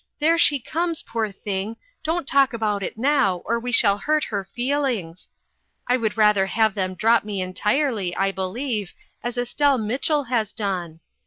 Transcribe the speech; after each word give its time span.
there 0.17 0.35
she 0.39 0.59
comes, 0.59 1.03
poor 1.03 1.31
thing, 1.31 1.77
don't 2.03 2.25
talk 2.27 2.53
about 2.53 2.81
it 2.81 2.97
now, 2.97 3.37
or 3.45 3.59
we 3.59 3.71
shall 3.71 3.99
hurt 3.99 4.23
her 4.23 4.43
feelings!' 4.43 5.29
I 5.91 5.95
would 5.95 6.17
rather 6.17 6.47
have 6.47 6.73
them 6.73 6.95
drop 6.95 7.23
me 7.23 7.39
entirely, 7.39 8.15
I 8.15 8.31
believe, 8.31 8.95
as 9.21 9.37
Estelle 9.37 9.77
Mitchell 9.77 10.23
has 10.23 10.53
done. 10.53 11.01